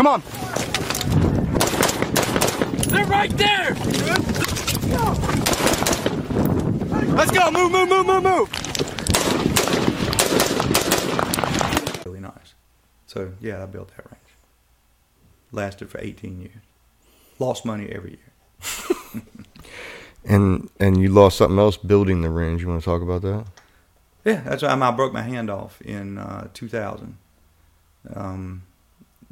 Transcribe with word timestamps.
Come 0.00 0.06
on. 0.06 0.22
They're 2.88 3.04
right 3.04 3.30
there. 3.36 3.74
Let's 7.14 7.30
go. 7.30 7.50
Move, 7.50 7.70
move, 7.70 7.86
move, 7.90 8.06
move, 8.06 8.22
move. 8.22 8.50
Really 12.06 12.20
nice. 12.20 12.54
So 13.08 13.34
yeah, 13.42 13.62
I 13.62 13.66
built 13.66 13.94
that 13.94 14.06
range. 14.10 14.24
Lasted 15.52 15.90
for 15.90 16.00
18 16.00 16.40
years. 16.40 16.54
Lost 17.38 17.66
money 17.66 17.90
every 17.90 18.12
year. 18.12 19.22
And 20.24 20.70
and 20.78 21.00
you 21.02 21.10
lost 21.10 21.36
something 21.36 21.58
else 21.58 21.76
building 21.76 22.22
the 22.22 22.30
range. 22.30 22.62
You 22.62 22.68
want 22.68 22.80
to 22.80 22.84
talk 22.84 23.02
about 23.02 23.20
that? 23.20 23.44
Yeah, 24.24 24.40
that's 24.44 24.62
why 24.62 24.70
I 24.70 24.90
broke 24.92 25.12
my 25.12 25.22
hand 25.22 25.50
off 25.50 25.80
in 25.82 26.16
uh, 26.16 26.48
2000. 26.54 27.18
Um, 28.14 28.62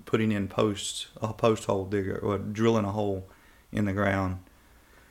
putting 0.08 0.32
in 0.32 0.48
posts, 0.48 1.08
a 1.20 1.34
post 1.34 1.66
hole 1.66 1.84
digger, 1.84 2.18
or 2.18 2.38
drilling 2.38 2.86
a 2.86 2.92
hole 2.92 3.28
in 3.70 3.84
the 3.84 3.92
ground 3.92 4.38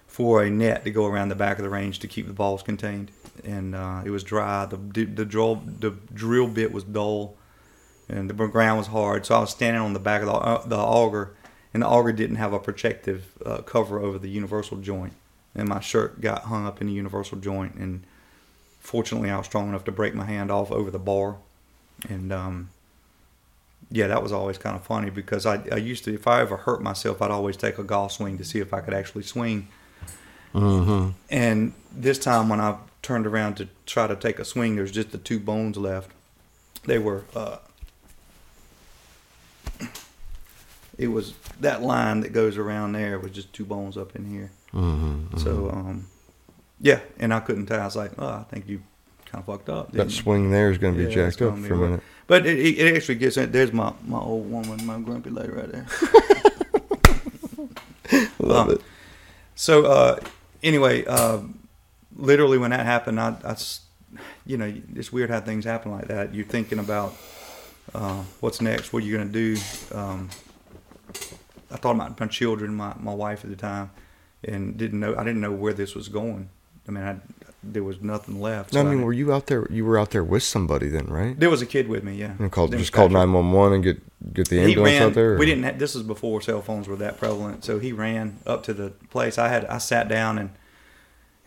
for 0.07 0.41
a 0.41 0.49
net 0.49 0.83
to 0.83 0.89
go 0.89 1.05
around 1.05 1.29
the 1.29 1.35
back 1.35 1.59
of 1.59 1.63
the 1.63 1.69
range 1.69 1.99
to 1.99 2.07
keep 2.07 2.25
the 2.25 2.33
balls 2.33 2.63
contained. 2.63 3.11
And 3.43 3.75
uh, 3.75 4.01
it 4.03 4.09
was 4.09 4.23
dry. 4.23 4.65
The, 4.65 4.77
the 5.05 5.23
drill 5.23 5.57
the 5.57 5.91
drill 5.91 6.47
bit 6.47 6.71
was 6.71 6.83
dull, 6.83 7.35
and 8.09 8.27
the 8.27 8.33
ground 8.33 8.79
was 8.79 8.87
hard. 8.87 9.27
So 9.27 9.35
I 9.35 9.39
was 9.39 9.51
standing 9.51 9.79
on 9.79 9.93
the 9.93 9.99
back 9.99 10.23
of 10.23 10.29
the, 10.29 10.33
uh, 10.33 10.65
the 10.65 10.77
auger, 10.77 11.35
and 11.75 11.83
the 11.83 11.87
auger 11.87 12.11
didn't 12.11 12.37
have 12.37 12.53
a 12.53 12.59
protective 12.59 13.33
uh, 13.45 13.61
cover 13.61 13.99
over 13.99 14.17
the 14.17 14.29
universal 14.29 14.77
joint, 14.77 15.13
and 15.53 15.69
my 15.69 15.79
shirt 15.79 16.21
got 16.21 16.45
hung 16.45 16.65
up 16.65 16.81
in 16.81 16.87
the 16.87 16.93
universal 16.93 17.37
joint. 17.37 17.75
And 17.75 18.03
fortunately, 18.79 19.29
I 19.29 19.37
was 19.37 19.45
strong 19.45 19.69
enough 19.69 19.85
to 19.85 19.91
break 19.91 20.15
my 20.15 20.25
hand 20.25 20.49
off 20.49 20.71
over 20.71 20.89
the 20.89 20.97
bar, 20.97 21.35
and 22.09 22.33
um, 22.33 22.69
yeah, 23.89 24.07
that 24.07 24.21
was 24.21 24.31
always 24.31 24.57
kind 24.57 24.75
of 24.75 24.83
funny 24.83 25.09
because 25.09 25.45
I, 25.45 25.61
I 25.71 25.77
used 25.77 26.03
to, 26.05 26.13
if 26.13 26.27
I 26.27 26.41
ever 26.41 26.57
hurt 26.57 26.81
myself, 26.81 27.21
I'd 27.21 27.31
always 27.31 27.55
take 27.55 27.77
a 27.77 27.83
golf 27.83 28.11
swing 28.11 28.37
to 28.37 28.43
see 28.43 28.59
if 28.59 28.73
I 28.73 28.81
could 28.81 28.93
actually 28.93 29.23
swing. 29.23 29.69
Mm-hmm. 30.53 31.11
And 31.29 31.73
this 31.93 32.19
time 32.19 32.49
when 32.49 32.59
I 32.59 32.77
turned 33.01 33.25
around 33.25 33.55
to 33.55 33.69
try 33.85 34.07
to 34.07 34.15
take 34.15 34.39
a 34.39 34.45
swing, 34.45 34.75
there's 34.75 34.91
just 34.91 35.11
the 35.11 35.17
two 35.17 35.39
bones 35.39 35.77
left. 35.77 36.11
They 36.85 36.99
were, 36.99 37.23
uh, 37.35 37.57
it 40.97 41.07
was 41.07 41.33
that 41.59 41.81
line 41.81 42.21
that 42.21 42.33
goes 42.33 42.57
around 42.57 42.93
there 42.93 43.19
was 43.19 43.31
just 43.31 43.53
two 43.53 43.65
bones 43.65 43.97
up 43.97 44.15
in 44.15 44.29
here. 44.29 44.51
Mm-hmm. 44.73 45.37
So, 45.37 45.69
um, 45.69 46.07
yeah, 46.79 46.99
and 47.19 47.33
I 47.33 47.39
couldn't 47.39 47.67
tell. 47.67 47.79
I 47.79 47.85
was 47.85 47.95
like, 47.95 48.11
oh, 48.17 48.27
I 48.27 48.43
think 48.49 48.67
you 48.67 48.81
kind 49.31 49.41
of 49.41 49.45
fucked 49.45 49.69
up. 49.69 49.91
That 49.91 50.11
swing 50.11 50.51
there 50.51 50.71
is 50.71 50.77
going 50.77 50.93
to 50.93 50.97
be 50.97 51.05
Yeah, 51.09 51.15
jacked 51.29 51.41
up 51.41 51.57
for 51.59 51.73
a 51.73 51.77
minute. 51.77 52.01
But 52.27 52.45
it, 52.45 52.59
it 52.59 52.95
actually 52.95 53.15
gets 53.15 53.37
in. 53.37 53.51
There's 53.51 53.71
my, 53.71 53.93
my 54.05 54.19
old 54.19 54.51
woman, 54.51 54.85
my 54.85 54.99
grumpy 54.99 55.29
lady 55.29 55.49
right 55.49 55.71
there. 55.71 55.85
Love 58.39 58.69
Uh, 58.69 58.73
it. 58.73 58.81
So 59.55 59.85
uh, 59.85 60.19
anyway, 60.63 61.05
uh, 61.05 61.39
literally 62.15 62.57
when 62.57 62.71
that 62.71 62.85
happened, 62.85 63.19
I 63.19 63.57
you 64.45 64.57
know, 64.57 64.73
it's 64.95 65.11
weird 65.11 65.29
how 65.29 65.41
things 65.41 65.65
happen 65.65 65.91
like 65.91 66.07
that. 66.07 66.33
You're 66.33 66.45
thinking 66.45 66.79
about 66.79 67.13
uh, 67.93 68.23
what's 68.39 68.61
next, 68.61 68.93
what 68.93 69.03
you're 69.03 69.17
gonna 69.17 69.31
do. 69.31 69.57
Um, 69.93 70.29
I 71.69 71.75
thought 71.75 71.95
about 71.95 72.19
my 72.19 72.27
children, 72.27 72.73
my, 72.73 72.93
my 72.99 73.13
wife 73.13 73.43
at 73.43 73.49
the 73.49 73.55
time, 73.57 73.91
and 74.43 74.77
didn't 74.77 74.99
know. 74.99 75.15
I 75.17 75.23
didn't 75.23 75.41
know 75.41 75.51
where 75.51 75.73
this 75.73 75.95
was 75.95 76.07
going. 76.07 76.49
I 76.87 76.91
mean, 76.91 77.03
I, 77.03 77.17
there 77.73 77.83
was 77.83 78.01
nothing 78.01 78.39
left. 78.41 78.73
No, 78.73 78.79
I 78.79 78.83
mean, 78.83 78.91
didn't- 78.93 79.05
were 79.05 79.13
you 79.13 79.33
out 79.33 79.47
there? 79.47 79.67
You 79.69 79.85
were 79.85 79.97
out 79.99 80.11
there 80.11 80.23
with 80.23 80.43
somebody 80.43 80.87
then, 80.89 81.05
right? 81.07 81.39
there 81.39 81.49
was 81.49 81.61
a 81.61 81.65
kid 81.65 81.87
with 81.87 82.03
me, 82.03 82.15
yeah. 82.15 82.33
And 82.39 82.51
called 82.51 82.71
just 82.71 82.91
called 82.93 83.11
nine 83.11 83.31
one 83.33 83.51
one 83.51 83.73
and 83.73 83.83
get 83.83 84.01
get 84.33 84.49
the 84.49 84.59
ambulance 84.59 84.93
ran. 84.93 85.01
out 85.03 85.13
there. 85.13 85.33
or- 85.35 85.37
We 85.37 85.45
didn't. 85.45 85.63
Have, 85.63 85.79
this 85.79 85.93
was 85.95 86.03
before 86.03 86.41
cell 86.41 86.61
phones 86.61 86.87
were 86.87 86.95
that 86.97 87.17
prevalent. 87.19 87.63
So 87.65 87.79
he 87.79 87.91
ran 87.91 88.37
up 88.45 88.63
to 88.63 88.73
the 88.73 88.91
place. 89.09 89.37
I 89.37 89.47
had. 89.49 89.65
I 89.65 89.77
sat 89.77 90.07
down 90.07 90.37
and 90.37 90.49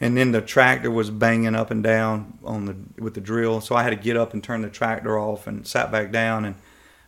and 0.03 0.17
then 0.17 0.33
the 0.33 0.41
tractor 0.41 0.91
was 0.91 1.11
banging 1.11 1.55
up 1.55 1.71
and 1.71 1.83
down 1.83 2.39
on 2.45 2.64
the 2.67 2.77
with 3.03 3.14
the 3.14 3.20
drill. 3.20 3.61
So 3.61 3.75
I 3.75 3.83
had 3.83 3.91
to 3.91 3.97
get 3.97 4.17
up 4.17 4.33
and 4.33 4.42
turn 4.42 4.63
the 4.63 4.70
tractor 4.70 5.19
off 5.19 5.47
and 5.47 5.67
sat 5.67 5.91
back 5.92 6.11
down. 6.11 6.45
And 6.45 6.55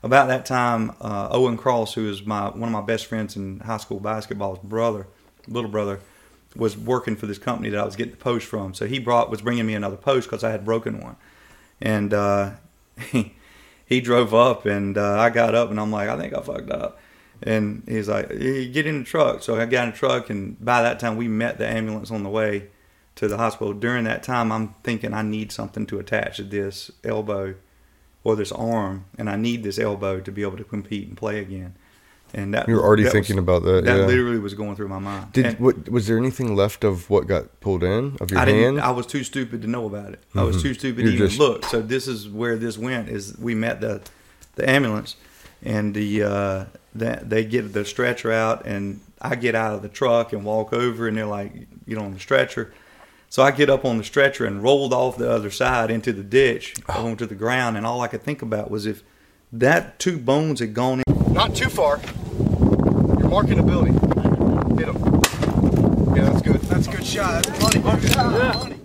about 0.03 0.29
that 0.29 0.45
time, 0.45 0.91
uh, 1.01 1.29
Owen 1.31 1.57
Cross, 1.57 1.95
who 1.95 2.09
is 2.11 2.27
my 2.27 2.49
one 2.49 2.65
of 2.65 2.71
my 2.73 2.83
best 2.83 3.07
friends 3.07 3.37
in 3.37 3.61
high 3.61 3.77
school 3.79 4.01
basketball's 4.01 4.59
brother, 4.59 5.07
little 5.49 5.71
brother, 5.71 6.01
was 6.55 6.77
working 6.77 7.17
for 7.17 7.27
this 7.27 7.39
company 7.39 7.71
that 7.71 7.81
I 7.81 7.85
was 7.85 7.97
getting 7.97 8.13
the 8.13 8.19
post 8.19 8.47
from. 8.47 8.75
So 8.75 8.87
he 8.87 8.99
brought 8.99 9.31
was 9.31 9.43
bringing 9.43 9.67
me 9.67 9.75
another 9.75 9.97
post 9.97 10.29
because 10.29 10.45
I 10.45 10.51
had 10.51 10.65
broken 10.65 11.01
one, 11.01 11.17
and 11.81 12.13
uh, 12.13 12.53
he 12.99 13.35
he 13.85 14.01
drove 14.01 14.35
up 14.35 14.65
and 14.65 14.97
uh, 14.97 15.19
I 15.19 15.31
got 15.31 15.55
up 15.55 15.71
and 15.71 15.79
I'm 15.79 15.91
like 15.91 16.09
I 16.09 16.17
think 16.17 16.35
I 16.35 16.41
fucked 16.41 16.71
up, 16.71 16.99
and 17.43 17.83
he's 17.87 18.09
like 18.09 18.31
"Hey, 18.31 18.69
get 18.69 18.87
in 18.87 19.01
the 19.01 19.05
truck. 19.05 19.43
So 19.43 19.61
I 19.61 19.67
got 19.67 19.85
in 19.85 19.91
the 19.93 19.97
truck 19.97 20.31
and 20.31 20.63
by 20.65 20.83
that 20.83 20.99
time 20.99 21.17
we 21.17 21.29
met 21.29 21.59
the 21.59 21.67
ambulance 21.67 22.11
on 22.11 22.23
the 22.23 22.31
way 22.31 22.69
to 23.17 23.29
the 23.29 23.37
hospital. 23.37 23.73
During 23.73 24.05
that 24.05 24.23
time 24.23 24.51
I'm 24.51 24.75
thinking 24.83 25.15
I 25.15 25.23
need 25.23 25.53
something 25.53 25.87
to 25.87 25.99
attach 25.99 26.39
to 26.39 26.45
this 26.45 26.91
elbow 27.05 27.55
or 28.25 28.37
this 28.37 28.53
arm, 28.53 29.07
and 29.19 29.29
I 29.29 29.37
need 29.37 29.65
this 29.65 29.79
elbow 29.79 30.21
to 30.21 30.31
be 30.33 30.43
able 30.43 30.57
to 30.57 30.65
compete 30.65 31.09
and 31.09 31.17
play 31.17 31.41
again. 31.41 31.75
And 32.35 32.55
that 32.55 32.67
You 32.67 32.77
were 32.77 32.83
already 32.83 33.03
that 33.03 33.13
thinking 33.13 33.37
was- 33.37 33.43
about 33.43 33.63
that. 33.65 33.85
that 33.85 33.97
yeah. 33.99 34.07
literally 34.07 34.39
was 34.39 34.55
going 34.55 34.75
through 34.75 34.89
my 34.89 34.99
mind. 34.99 35.33
Did 35.33 35.47
And 35.47 35.59
what 35.61 35.89
was 35.91 36.07
there 36.07 36.17
anything 36.17 36.57
left 36.57 36.83
of 36.83 37.11
what 37.11 37.27
got 37.27 37.61
pulled 37.61 37.83
in 37.85 38.17
of 38.21 38.31
your 38.31 38.41
I 38.41 38.45
didn't. 38.47 38.63
hand? 38.77 38.81
I 38.81 38.91
was 38.91 39.07
too 39.07 39.23
stupid 39.23 39.61
to 39.63 39.69
know 39.69 39.85
about 39.87 40.13
it. 40.15 40.21
I 40.35 40.43
was 40.43 40.57
Mhm. 40.57 40.63
too 40.63 40.75
stupid 40.75 41.03
You're 41.05 41.17
to 41.19 41.25
even 41.27 41.39
look. 41.39 41.67
So 41.67 41.83
this 41.83 42.09
is 42.09 42.29
where 42.29 42.57
this 42.57 42.79
went. 42.79 43.09
Is 43.11 43.37
we 43.39 43.55
met 43.55 43.81
the 43.83 44.01
the 44.57 44.69
ambulance, 44.69 45.17
and 45.63 45.95
the 45.95 46.23
uh, 46.23 46.65
that 46.95 47.29
they 47.31 47.45
get 47.45 47.73
the 47.75 47.85
stretcher 47.85 48.31
out, 48.33 48.67
and 48.67 49.01
I 49.21 49.35
get 49.35 49.55
out 49.55 49.75
of 49.75 49.83
the 49.83 49.89
truck 49.89 50.33
and 50.33 50.45
walk 50.45 50.73
over, 50.73 51.07
and 51.09 51.17
they're 51.17 51.27
like, 51.27 51.53
you 51.87 51.97
know, 51.97 52.03
on 52.05 52.13
the 52.15 52.21
stretcher. 52.21 52.73
So 53.31 53.43
I 53.43 53.51
get 53.51 53.71
up 53.71 53.85
on 53.87 53.97
the 53.99 54.05
stretcher 54.05 54.45
and 54.45 54.63
rolled 54.63 54.93
off 54.93 55.17
the 55.17 55.31
other 55.31 55.51
side 55.51 55.91
into 55.91 56.13
the 56.13 56.23
ditch, 56.23 56.75
onto 56.89 57.25
the 57.27 57.35
ground, 57.35 57.77
and 57.79 57.87
all 57.87 58.01
I 58.03 58.09
could 58.09 58.23
think 58.23 58.43
about 58.43 58.71
was 58.71 58.85
if 58.87 59.03
that 59.53 59.99
two 59.99 60.19
bones 60.19 60.61
had 60.61 60.73
gone 60.75 61.03
in. 61.07 61.33
Not 61.33 61.55
too 61.55 61.71
far. 61.71 61.99
Marking 63.33 63.61
a 63.61 63.63
building. 63.63 63.95
Hit 63.95 64.89
him. 64.89 65.23
Yeah, 66.15 66.25
that's 66.25 66.43
good. 66.43 66.61
That's 66.69 66.87
a 66.87 66.91
good 66.91 67.07
shot. 67.07 67.47
That's 67.47 67.63
money. 67.63 67.79
Money. 67.79 68.82